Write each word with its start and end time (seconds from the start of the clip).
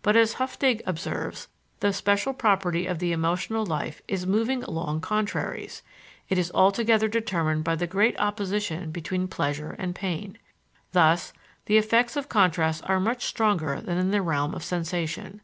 But, 0.00 0.16
as 0.16 0.36
Höffding 0.36 0.80
observes, 0.86 1.46
the 1.80 1.92
special 1.92 2.32
property 2.32 2.86
of 2.86 3.00
the 3.00 3.12
emotional 3.12 3.66
life 3.66 4.00
is 4.08 4.26
moving 4.26 4.64
among 4.64 5.02
contraries; 5.02 5.82
it 6.30 6.38
is 6.38 6.50
altogether 6.54 7.06
determined 7.06 7.64
by 7.64 7.74
the 7.76 7.86
great 7.86 8.18
opposition 8.18 8.90
between 8.90 9.28
pleasure 9.28 9.76
and 9.78 9.94
pain. 9.94 10.38
Thus, 10.92 11.34
the 11.66 11.76
effects 11.76 12.16
of 12.16 12.30
contrasts 12.30 12.80
are 12.80 12.98
much 12.98 13.26
stronger 13.26 13.82
than 13.82 13.98
in 13.98 14.10
the 14.10 14.22
realm 14.22 14.54
of 14.54 14.64
sensation. 14.64 15.42